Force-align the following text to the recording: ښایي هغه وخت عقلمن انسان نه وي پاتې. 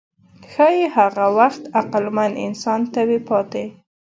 ښایي 0.51 0.85
هغه 0.95 1.25
وخت 1.39 1.63
عقلمن 1.79 2.31
انسان 2.45 2.79
نه 2.93 3.01
وي 3.07 3.19
پاتې. 3.29 3.65